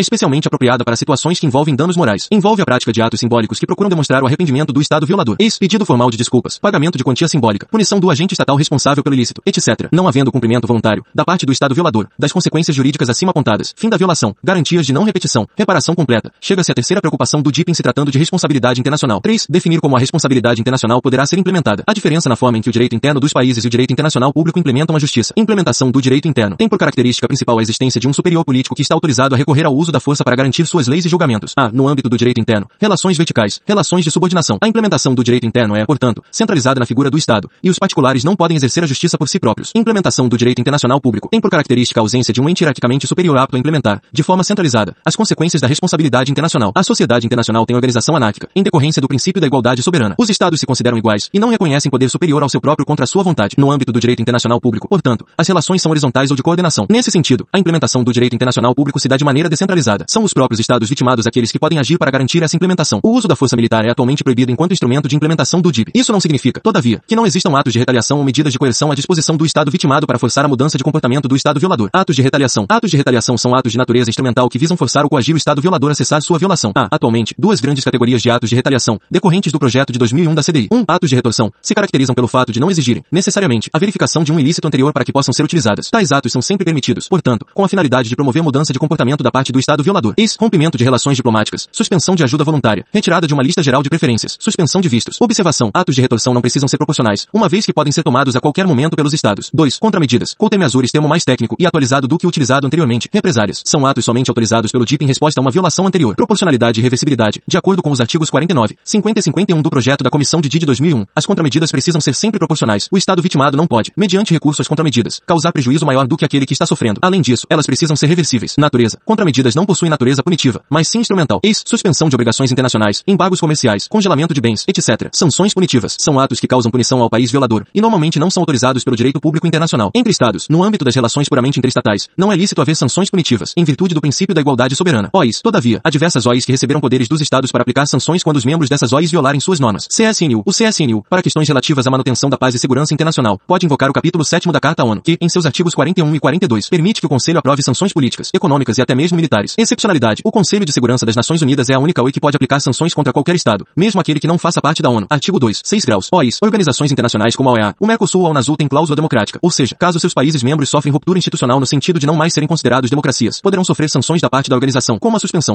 especialmente 0.00 0.46
apropriada 0.46 0.84
para 0.84 0.96
situações 0.96 1.40
que 1.40 1.46
envolvem 1.46 1.74
danos 1.74 1.96
morais. 1.96 2.28
Envolve 2.30 2.62
a 2.62 2.64
prática 2.64 2.92
de 2.92 3.02
atos 3.02 3.20
simbólicos 3.20 3.58
que 3.58 3.66
procuram 3.66 3.90
demonstrar 3.90 4.22
o 4.22 4.26
arrependimento 4.26 4.72
do 4.72 4.80
Estado 4.80 5.06
violador. 5.06 5.36
Ex, 5.38 5.58
pedido 5.58 5.84
formal 5.84 6.10
de 6.10 6.16
desculpas, 6.16 6.58
pagamento 6.58 6.96
de 6.96 7.04
quantia 7.04 7.28
simbólica, 7.28 7.66
punição 7.66 7.98
do 7.98 8.10
agente 8.10 8.32
estatal 8.32 8.56
responsável 8.56 9.02
pelo 9.02 9.14
ilícito, 9.14 9.42
etc. 9.44 9.88
Não 9.92 10.06
havendo 10.06 10.30
cumprimento 10.32 10.66
voluntário, 10.66 11.04
da 11.14 11.24
parte 11.24 11.44
do 11.44 11.52
Estado 11.52 11.74
violador, 11.74 12.08
das 12.18 12.32
consequências 12.32 12.76
jurídicas 12.76 13.08
acima 13.08 13.30
apontadas, 13.30 13.74
fim 13.76 13.88
da 13.88 13.96
violação, 13.96 14.34
garantias 14.42 14.86
de 14.86 14.92
não 14.92 15.04
repetição, 15.04 15.46
reparação 15.56 15.94
completa. 15.94 16.32
Chega-se 16.40 16.70
à 16.70 16.74
terceira 16.74 17.00
preocupação 17.00 17.42
do 17.42 17.50
DIP 17.50 17.70
em 17.70 17.74
se 17.74 17.82
tratando 17.82 18.10
de 18.10 18.18
responsabilidade 18.18 18.80
internacional. 18.80 19.20
3. 19.20 19.46
Definir 19.48 19.80
como 19.80 19.96
a 19.96 19.98
responsabilidade 19.98 20.60
internacional 20.60 21.00
poderá 21.02 21.26
ser 21.26 21.38
implementada. 21.38 21.82
A 21.86 21.92
diferença 21.92 22.28
na 22.28 22.36
forma 22.36 22.58
em 22.58 22.62
que 22.62 22.68
o 22.68 22.72
direito 22.72 22.94
interno 22.94 23.20
dos 23.20 23.32
países 23.32 23.64
e 23.64 23.66
o 23.66 23.70
direito 23.70 23.92
internacional 23.92 24.32
público 24.32 24.58
implementam 24.58 24.94
a 24.94 24.98
justiça. 24.98 25.32
Implementação 25.36 25.90
do 25.90 26.00
direito 26.00 26.28
interno 26.28 26.56
tem 26.56 26.68
por 26.68 26.78
característica 26.78 27.26
principal 27.26 27.58
a 27.58 27.62
existência 27.62 27.97
de 27.98 28.08
um 28.08 28.12
superior 28.12 28.44
político 28.44 28.74
que 28.74 28.82
está 28.82 28.94
autorizado 28.94 29.34
a 29.34 29.38
recorrer 29.38 29.66
ao 29.66 29.74
uso 29.74 29.92
da 29.92 30.00
força 30.00 30.24
para 30.24 30.36
garantir 30.36 30.66
suas 30.66 30.86
leis 30.86 31.04
e 31.04 31.08
julgamentos. 31.08 31.52
A. 31.56 31.70
No 31.70 31.88
âmbito 31.88 32.08
do 32.08 32.16
direito 32.16 32.40
interno, 32.40 32.68
relações 32.80 33.16
verticais, 33.16 33.60
relações 33.66 34.04
de 34.04 34.10
subordinação. 34.10 34.58
A 34.60 34.68
implementação 34.68 35.14
do 35.14 35.24
direito 35.24 35.46
interno 35.46 35.76
é, 35.76 35.84
portanto, 35.84 36.22
centralizada 36.30 36.80
na 36.80 36.86
figura 36.86 37.10
do 37.10 37.18
Estado, 37.18 37.50
e 37.62 37.70
os 37.70 37.78
particulares 37.78 38.24
não 38.24 38.36
podem 38.36 38.56
exercer 38.56 38.84
a 38.84 38.86
justiça 38.86 39.18
por 39.18 39.28
si 39.28 39.38
próprios. 39.38 39.72
Implementação 39.74 40.28
do 40.28 40.36
direito 40.36 40.60
internacional 40.60 41.00
público 41.00 41.28
tem 41.28 41.40
por 41.40 41.50
característica 41.50 42.00
a 42.00 42.02
ausência 42.02 42.32
de 42.32 42.40
um 42.40 42.48
ente 42.48 42.62
hierarquicamente 42.62 43.06
superior 43.06 43.36
apto 43.38 43.56
a 43.56 43.58
implementar, 43.58 44.02
de 44.12 44.22
forma 44.22 44.44
centralizada, 44.44 44.94
as 45.04 45.16
consequências 45.16 45.60
da 45.60 45.68
responsabilidade 45.68 46.30
internacional. 46.30 46.72
A 46.74 46.82
sociedade 46.82 47.26
internacional 47.26 47.64
tem 47.66 47.74
organização 47.76 48.16
anárquica, 48.16 48.48
em 48.54 48.62
decorrência 48.62 49.00
do 49.00 49.08
princípio 49.08 49.40
da 49.40 49.46
igualdade 49.46 49.82
soberana. 49.82 50.14
Os 50.18 50.28
Estados 50.28 50.60
se 50.60 50.66
consideram 50.66 50.98
iguais 50.98 51.28
e 51.32 51.38
não 51.38 51.50
reconhecem 51.50 51.90
poder 51.90 52.08
superior 52.08 52.42
ao 52.42 52.48
seu 52.48 52.60
próprio 52.60 52.86
contra 52.86 53.04
a 53.04 53.06
sua 53.06 53.22
vontade. 53.22 53.56
No 53.58 53.70
âmbito 53.70 53.92
do 53.92 54.00
direito 54.00 54.20
internacional 54.20 54.60
público, 54.60 54.88
portanto, 54.88 55.26
as 55.36 55.48
relações 55.48 55.82
são 55.82 55.90
horizontais 55.90 56.30
ou 56.30 56.36
de 56.36 56.42
coordenação. 56.42 56.86
Nesse 56.88 57.10
sentido, 57.10 57.46
a 57.52 57.58
implementação 57.58 57.87
do 57.88 58.12
direito 58.12 58.34
internacional 58.34 58.74
público 58.74 59.00
se 59.00 59.08
dá 59.08 59.16
de 59.16 59.24
maneira 59.24 59.48
descentralizada. 59.48 60.04
São 60.08 60.22
os 60.22 60.32
próprios 60.32 60.60
Estados 60.60 60.88
vitimados 60.88 61.26
aqueles 61.26 61.50
que 61.50 61.58
podem 61.58 61.78
agir 61.78 61.98
para 61.98 62.10
garantir 62.10 62.42
essa 62.42 62.54
implementação. 62.54 63.00
O 63.02 63.10
uso 63.10 63.26
da 63.26 63.34
força 63.34 63.56
militar 63.56 63.84
é 63.84 63.90
atualmente 63.90 64.22
proibido 64.22 64.52
enquanto 64.52 64.72
instrumento 64.72 65.08
de 65.08 65.16
implementação 65.16 65.60
do 65.60 65.72
DIP. 65.72 65.90
Isso 65.94 66.12
não 66.12 66.20
significa, 66.20 66.60
todavia, 66.60 67.00
que 67.06 67.16
não 67.16 67.26
existam 67.26 67.56
atos 67.56 67.72
de 67.72 67.78
retaliação 67.78 68.18
ou 68.18 68.24
medidas 68.24 68.52
de 68.52 68.58
coerção 68.58 68.92
à 68.92 68.94
disposição 68.94 69.36
do 69.36 69.46
Estado 69.46 69.70
vitimado 69.70 70.06
para 70.06 70.18
forçar 70.18 70.44
a 70.44 70.48
mudança 70.48 70.76
de 70.76 70.84
comportamento 70.84 71.26
do 71.26 71.34
Estado 71.34 71.58
violador. 71.58 71.88
Atos 71.92 72.14
de 72.14 72.22
retaliação. 72.22 72.66
Atos 72.68 72.90
de 72.90 72.96
retaliação 72.96 73.38
são 73.38 73.54
atos 73.54 73.72
de 73.72 73.78
natureza 73.78 74.10
instrumental 74.10 74.48
que 74.48 74.58
visam 74.58 74.76
forçar 74.76 75.04
ou 75.04 75.10
coagir 75.10 75.34
o 75.34 75.38
Estado 75.38 75.62
violador 75.62 75.90
a 75.90 75.94
cessar 75.94 76.20
sua 76.20 76.38
violação. 76.38 76.72
Há, 76.74 76.88
atualmente, 76.90 77.34
duas 77.38 77.60
grandes 77.60 77.84
categorias 77.84 78.20
de 78.20 78.30
atos 78.30 78.50
de 78.50 78.56
retaliação, 78.56 79.00
decorrentes 79.10 79.52
do 79.52 79.58
projeto 79.58 79.92
de 79.92 79.98
2001 79.98 80.34
da 80.34 80.42
CDI. 80.42 80.68
1. 80.70 80.76
Um, 80.76 80.84
atos 80.86 81.08
de 81.08 81.16
retorção. 81.16 81.52
Se 81.62 81.74
caracterizam 81.74 82.14
pelo 82.14 82.28
fato 82.28 82.52
de 82.52 82.60
não 82.60 82.70
exigirem, 82.70 83.04
necessariamente, 83.10 83.70
a 83.72 83.78
verificação 83.78 84.22
de 84.22 84.32
um 84.32 84.40
ilícito 84.40 84.66
anterior 84.66 84.92
para 84.92 85.04
que 85.04 85.12
possam 85.12 85.32
ser 85.32 85.42
utilizadas. 85.42 85.88
Tais 85.90 86.12
atos 86.12 86.32
são 86.32 86.42
sempre 86.42 86.64
permitidos, 86.64 87.08
portanto, 87.08 87.46
com 87.54 87.64
a 87.64 87.68
finalidade 87.78 88.08
de 88.08 88.16
promover 88.16 88.42
mudança 88.42 88.72
de 88.72 88.78
comportamento 88.78 89.22
da 89.22 89.30
parte 89.30 89.52
do 89.52 89.58
Estado 89.58 89.82
violador. 89.82 90.14
Ex, 90.16 90.36
rompimento 90.36 90.76
de 90.76 90.82
relações 90.82 91.16
diplomáticas, 91.16 91.68
suspensão 91.70 92.16
de 92.16 92.24
ajuda 92.24 92.42
voluntária, 92.42 92.84
retirada 92.92 93.26
de 93.26 93.32
uma 93.32 93.42
lista 93.42 93.62
geral 93.62 93.82
de 93.82 93.88
preferências, 93.88 94.36
suspensão 94.40 94.80
de 94.80 94.88
vistos. 94.88 95.20
Observação. 95.20 95.70
Atos 95.72 95.94
de 95.94 96.00
retorção 96.00 96.34
não 96.34 96.40
precisam 96.40 96.68
ser 96.68 96.76
proporcionais, 96.76 97.26
uma 97.32 97.48
vez 97.48 97.64
que 97.64 97.72
podem 97.72 97.92
ser 97.92 98.02
tomados 98.02 98.34
a 98.34 98.40
qualquer 98.40 98.66
momento 98.66 98.96
pelos 98.96 99.14
Estados. 99.14 99.50
2. 99.54 99.78
Contramedidas. 99.78 100.34
Coutemazures 100.34 100.90
termo 100.90 101.08
mais 101.08 101.24
técnico 101.24 101.54
e 101.58 101.66
atualizado 101.66 102.08
do 102.08 102.18
que 102.18 102.26
utilizado 102.26 102.66
anteriormente. 102.66 103.08
Represárias. 103.12 103.62
São 103.64 103.86
atos 103.86 104.04
somente 104.04 104.28
autorizados 104.28 104.72
pelo 104.72 104.84
DIP 104.84 105.04
em 105.04 105.06
resposta 105.06 105.40
a 105.40 105.42
uma 105.42 105.50
violação 105.50 105.86
anterior. 105.86 106.16
Proporcionalidade 106.16 106.80
e 106.80 106.82
reversibilidade. 106.82 107.40
De 107.46 107.56
acordo 107.56 107.80
com 107.80 107.90
os 107.92 108.00
artigos 108.00 108.28
49, 108.28 108.76
50 108.82 109.20
e 109.20 109.22
51 109.22 109.62
do 109.62 109.70
projeto 109.70 110.02
da 110.02 110.10
Comissão 110.10 110.40
de 110.40 110.48
DID 110.48 110.66
2001, 110.66 111.06
as 111.14 111.26
contramedidas 111.26 111.70
precisam 111.70 112.00
ser 112.00 112.14
sempre 112.14 112.38
proporcionais. 112.40 112.88
O 112.90 112.98
Estado 112.98 113.22
vitimado 113.22 113.56
não 113.56 113.68
pode, 113.68 113.92
mediante 113.96 114.32
recurso 114.32 114.62
às 114.62 114.68
contramedidas, 114.68 115.20
causar 115.24 115.52
prejuízo 115.52 115.86
maior 115.86 116.08
do 116.08 116.16
que 116.16 116.24
aquele 116.24 116.44
que 116.44 116.52
está 116.52 116.66
sofrendo. 116.66 116.98
Além 117.02 117.20
disso, 117.20 117.46
elas 117.48 117.67
precisam 117.68 117.94
ser 117.94 118.06
reversíveis. 118.06 118.54
Natureza. 118.56 118.96
Contramedidas 119.04 119.54
não 119.54 119.66
possuem 119.66 119.90
natureza 119.90 120.22
punitiva, 120.22 120.62
mas 120.70 120.88
sim 120.88 121.00
instrumental. 121.00 121.38
Ex, 121.42 121.62
suspensão 121.66 122.08
de 122.08 122.16
obrigações 122.16 122.50
internacionais, 122.50 123.04
embargos 123.06 123.40
comerciais, 123.40 123.86
congelamento 123.86 124.32
de 124.32 124.40
bens, 124.40 124.64
etc. 124.66 125.10
Sanções 125.12 125.52
punitivas. 125.52 125.94
São 126.00 126.18
atos 126.18 126.40
que 126.40 126.48
causam 126.48 126.70
punição 126.70 127.02
ao 127.02 127.10
país 127.10 127.30
violador, 127.30 127.66
e 127.74 127.80
normalmente 127.82 128.18
não 128.18 128.30
são 128.30 128.40
autorizados 128.40 128.84
pelo 128.84 128.96
direito 128.96 129.20
público 129.20 129.46
internacional. 129.46 129.90
Entre 129.94 130.10
Estados, 130.10 130.48
no 130.48 130.64
âmbito 130.64 130.82
das 130.82 130.94
relações 130.94 131.28
puramente 131.28 131.58
interestatais, 131.58 132.08
não 132.16 132.32
é 132.32 132.36
lícito 132.36 132.62
haver 132.62 132.74
sanções 132.74 133.10
punitivas, 133.10 133.52
em 133.54 133.64
virtude 133.64 133.94
do 133.94 134.00
princípio 134.00 134.34
da 134.34 134.40
igualdade 134.40 134.74
soberana. 134.74 135.10
OIs, 135.12 135.42
todavia, 135.42 135.78
há 135.84 135.90
diversas 135.90 136.24
OIs 136.24 136.46
que 136.46 136.52
receberam 136.52 136.80
poderes 136.80 137.06
dos 137.06 137.20
Estados 137.20 137.52
para 137.52 137.60
aplicar 137.60 137.86
sanções 137.86 138.22
quando 138.22 138.38
os 138.38 138.46
membros 138.46 138.70
dessas 138.70 138.94
OIs 138.94 139.10
violarem 139.10 139.40
suas 139.40 139.60
normas. 139.60 139.86
CSNU. 139.88 140.42
O 140.46 140.52
CSNU, 140.52 141.04
para 141.10 141.22
questões 141.22 141.46
relativas 141.46 141.86
à 141.86 141.90
manutenção 141.90 142.30
da 142.30 142.38
paz 142.38 142.54
e 142.54 142.58
segurança 142.58 142.94
internacional, 142.94 143.38
pode 143.46 143.66
invocar 143.66 143.90
o 143.90 143.92
capítulo 143.92 144.24
7 144.24 144.50
da 144.50 144.58
Carta 144.58 144.84
ONU, 144.84 145.02
que, 145.02 145.18
em 145.20 145.28
seus 145.28 145.44
artigos 145.44 145.74
41 145.74 146.14
e 146.14 146.18
42, 146.18 146.70
permite 146.70 147.00
que 147.00 147.06
o 147.06 147.08
Conselho 147.10 147.38
aprove 147.48 147.62
sanções 147.62 147.94
políticas, 147.94 148.30
econômicas 148.34 148.76
e 148.76 148.82
até 148.82 148.94
mesmo 148.94 149.16
militares. 149.16 149.54
Excepcionalidade. 149.56 150.20
O 150.22 150.30
Conselho 150.30 150.66
de 150.66 150.72
Segurança 150.72 151.06
das 151.06 151.16
Nações 151.16 151.40
Unidas 151.40 151.70
é 151.70 151.74
a 151.74 151.78
única 151.78 152.02
OI 152.02 152.12
que 152.12 152.20
pode 152.20 152.36
aplicar 152.36 152.60
sanções 152.60 152.92
contra 152.92 153.10
qualquer 153.10 153.34
Estado, 153.34 153.66
mesmo 153.74 153.98
aquele 153.98 154.20
que 154.20 154.26
não 154.26 154.36
faça 154.36 154.60
parte 154.60 154.82
da 154.82 154.90
ONU. 154.90 155.06
Artigo 155.08 155.40
2. 155.40 155.62
6 155.64 155.84
graus. 155.86 156.08
OIs. 156.12 156.38
Organizações 156.42 156.92
internacionais 156.92 157.34
como 157.34 157.48
a 157.48 157.52
OEA. 157.52 157.74
O 157.80 157.86
Mercosul 157.86 158.20
ou 158.20 158.26
a 158.26 158.30
UNASUL 158.30 158.54
têm 158.58 158.68
cláusula 158.68 158.94
democrática, 158.94 159.38
ou 159.40 159.50
seja, 159.50 159.74
caso 159.78 159.98
seus 159.98 160.12
países 160.12 160.42
membros 160.42 160.68
sofrem 160.68 160.92
ruptura 160.92 161.18
institucional 161.18 161.58
no 161.58 161.66
sentido 161.66 161.98
de 161.98 162.06
não 162.06 162.14
mais 162.14 162.34
serem 162.34 162.46
considerados 162.46 162.90
democracias, 162.90 163.40
poderão 163.40 163.64
sofrer 163.64 163.88
sanções 163.88 164.20
da 164.20 164.28
parte 164.28 164.50
da 164.50 164.56
organização, 164.56 164.98
como 164.98 165.16
a 165.16 165.20
suspensão, 165.20 165.38